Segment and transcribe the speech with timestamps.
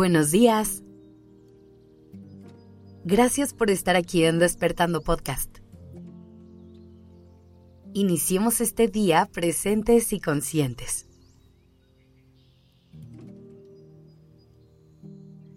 [0.00, 0.82] Buenos días.
[3.04, 5.58] Gracias por estar aquí en Despertando Podcast.
[7.92, 11.06] Iniciemos este día presentes y conscientes.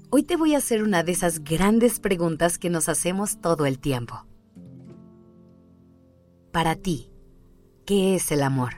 [0.10, 3.80] Hoy te voy a hacer una de esas grandes preguntas que nos hacemos todo el
[3.80, 4.26] tiempo.
[6.52, 7.10] Para ti,
[7.86, 8.74] ¿qué es el amor?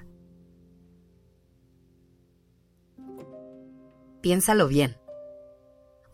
[4.22, 4.96] Piénsalo bien.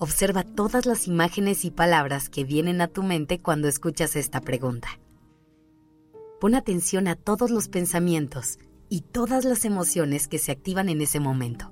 [0.03, 4.87] Observa todas las imágenes y palabras que vienen a tu mente cuando escuchas esta pregunta.
[6.39, 8.57] Pon atención a todos los pensamientos
[8.89, 11.71] y todas las emociones que se activan en ese momento.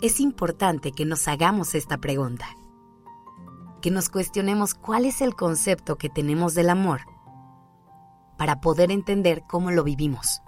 [0.00, 2.46] Es importante que nos hagamos esta pregunta,
[3.82, 7.00] que nos cuestionemos cuál es el concepto que tenemos del amor
[8.38, 10.40] para poder entender cómo lo vivimos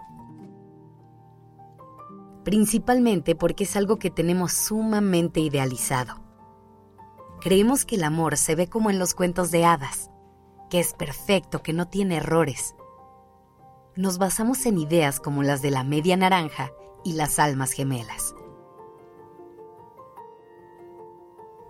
[2.47, 6.23] principalmente porque es algo que tenemos sumamente idealizado.
[7.41, 10.13] Creemos que el amor se ve como en los cuentos de hadas,
[10.71, 12.77] que es perfecto, que no tiene errores.
[13.97, 16.71] Nos basamos en ideas como las de la media naranja
[17.03, 18.33] y las almas gemelas.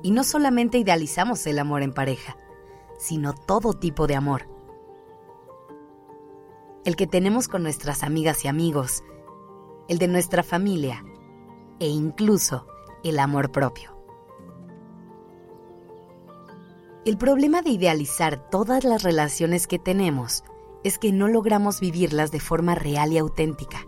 [0.03, 2.37] Y no solamente idealizamos el amor en pareja,
[2.99, 4.47] sino todo tipo de amor.
[6.85, 9.03] El que tenemos con nuestras amigas y amigos,
[9.89, 11.05] el de nuestra familia
[11.79, 12.67] e incluso
[13.05, 13.97] el amor propio.
[17.05, 20.43] El problema de idealizar todas las relaciones que tenemos
[20.83, 23.87] es que no logramos vivirlas de forma real y auténtica.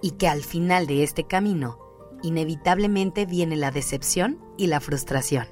[0.00, 1.78] Y que al final de este camino,
[2.22, 5.46] inevitablemente viene la decepción y la frustración.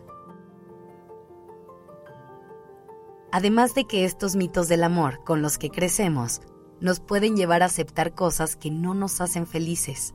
[3.32, 6.42] Además de que estos mitos del amor con los que crecemos
[6.80, 10.14] nos pueden llevar a aceptar cosas que no nos hacen felices,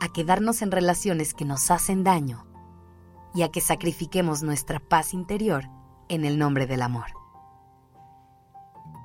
[0.00, 2.46] a quedarnos en relaciones que nos hacen daño
[3.34, 5.64] y a que sacrifiquemos nuestra paz interior
[6.08, 7.06] en el nombre del amor.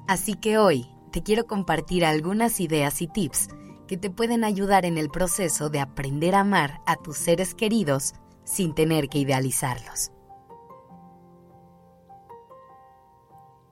[0.08, 3.50] Así que hoy te quiero compartir algunas ideas y tips
[3.88, 8.14] que te pueden ayudar en el proceso de aprender a amar a tus seres queridos
[8.44, 10.12] sin tener que idealizarlos.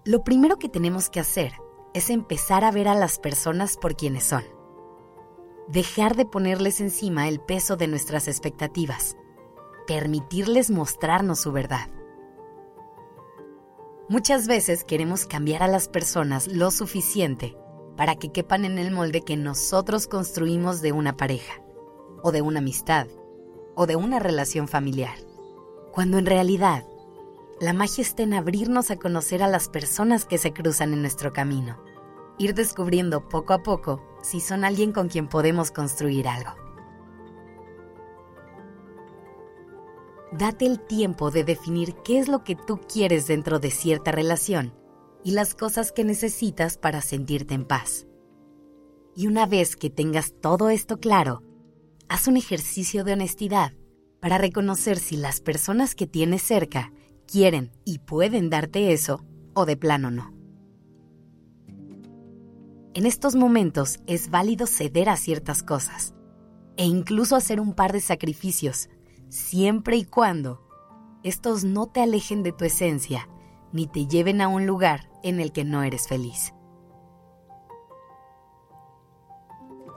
[0.05, 1.53] Lo primero que tenemos que hacer
[1.95, 4.44] es empezar a ver a las personas por quienes son.
[5.69, 9.16] Dejar de ponerles encima el peso de nuestras expectativas.
[9.88, 11.89] Permitirles mostrarnos su verdad.
[14.09, 17.55] Muchas veces queremos cambiar a las personas lo suficiente
[17.95, 21.61] para que quepan en el molde que nosotros construimos de una pareja,
[22.22, 23.07] o de una amistad,
[23.73, 25.16] o de una relación familiar.
[25.94, 26.84] Cuando en realidad
[27.61, 31.31] la magia está en abrirnos a conocer a las personas que se cruzan en nuestro
[31.31, 31.81] camino.
[32.38, 36.51] Ir descubriendo poco a poco si son alguien con quien podemos construir algo.
[40.33, 44.73] Date el tiempo de definir qué es lo que tú quieres dentro de cierta relación
[45.23, 48.05] y las cosas que necesitas para sentirte en paz.
[49.16, 51.41] Y una vez que tengas todo esto claro,
[52.09, 53.72] haz un ejercicio de honestidad
[54.19, 56.91] para reconocer si las personas que tienes cerca
[57.25, 60.33] quieren y pueden darte eso o de plano no.
[62.93, 66.13] En estos momentos es válido ceder a ciertas cosas
[66.77, 68.89] e incluso hacer un par de sacrificios,
[69.29, 70.65] siempre y cuando
[71.23, 73.27] estos no te alejen de tu esencia
[73.73, 76.53] ni te lleven a un lugar en el que no eres feliz.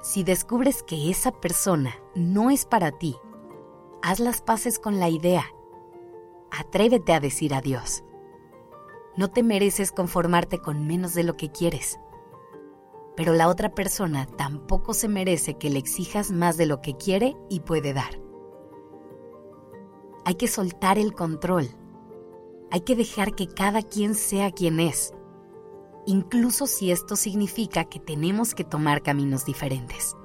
[0.03, 3.17] Si descubres que esa persona no es para ti,
[4.03, 5.45] haz las paces con la idea
[6.51, 8.05] atrévete a decir adiós.
[9.17, 11.99] No te mereces conformarte con menos de lo que quieres.
[13.17, 17.37] Pero la otra persona tampoco se merece que le exijas más de lo que quiere
[17.51, 18.21] y puede dar.
[20.25, 21.69] Hay que soltar el control.
[22.71, 25.15] Hay que dejar que cada quien sea quien es,
[26.07, 30.17] incluso si esto significa que tenemos que tomar caminos diferentes.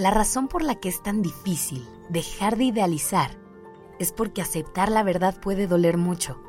[0.00, 3.38] La razón por la que es tan difícil dejar de idealizar
[3.98, 6.40] es porque aceptar la verdad puede doler mucho.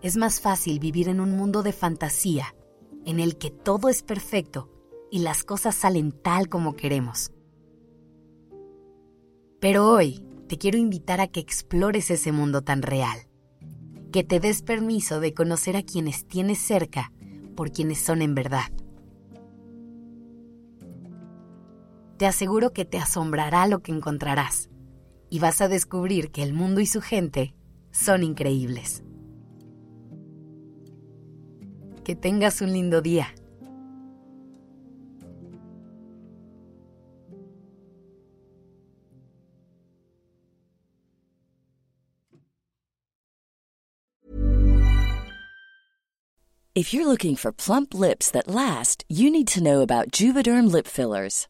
[0.00, 2.54] Es más fácil vivir en un mundo de fantasía
[3.04, 4.70] en el que todo es perfecto
[5.10, 7.32] y las cosas salen tal como queremos.
[9.58, 13.26] Pero hoy te quiero invitar a que explores ese mundo tan real,
[14.12, 17.10] que te des permiso de conocer a quienes tienes cerca
[17.56, 18.70] por quienes son en verdad
[22.16, 24.70] te aseguro que te asombrará lo que encontrarás
[25.28, 27.54] y vas a descubrir que el mundo y su gente
[27.90, 29.02] son increíbles.
[32.04, 33.34] Que tengas un lindo día.
[46.76, 50.86] If you're looking for plump lips that last, you need to know about Juvederm lip
[50.86, 51.48] fillers.